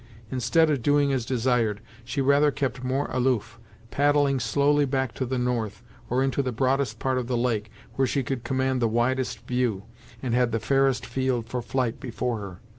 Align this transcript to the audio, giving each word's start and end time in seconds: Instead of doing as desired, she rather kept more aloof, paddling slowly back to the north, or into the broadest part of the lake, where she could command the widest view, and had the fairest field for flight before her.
Instead 0.31 0.71
of 0.71 0.81
doing 0.81 1.13
as 1.13 1.27
desired, 1.27 1.79
she 2.03 2.21
rather 2.21 2.49
kept 2.49 2.83
more 2.83 3.07
aloof, 3.11 3.59
paddling 3.91 4.39
slowly 4.39 4.83
back 4.83 5.13
to 5.13 5.27
the 5.27 5.37
north, 5.37 5.83
or 6.09 6.23
into 6.23 6.41
the 6.41 6.51
broadest 6.51 6.97
part 6.97 7.19
of 7.19 7.27
the 7.27 7.37
lake, 7.37 7.69
where 7.97 8.07
she 8.07 8.23
could 8.23 8.43
command 8.43 8.81
the 8.81 8.87
widest 8.87 9.45
view, 9.45 9.83
and 10.23 10.33
had 10.33 10.51
the 10.51 10.59
fairest 10.59 11.05
field 11.05 11.45
for 11.45 11.61
flight 11.61 11.99
before 11.99 12.39
her. 12.39 12.59